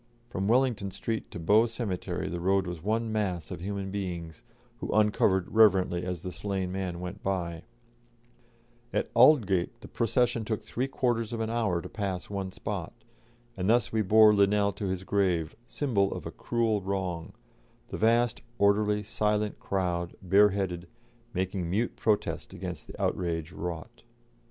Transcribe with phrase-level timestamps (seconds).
[0.29, 4.41] From Wellington Street to Bow Cemetery the road was one mass of human beings,
[4.79, 7.65] who uncovered reverently as the slain man went by;
[8.91, 12.93] at Aldgate the procession took three quarters of an hour to pass one spot,
[13.55, 17.33] and thus we bore Linnell to his grave, symbol of a cruel wrong,
[17.89, 20.87] the vast orderly, silent crowd, bareheaded,
[21.31, 24.01] making mute protest against the outrage wrought.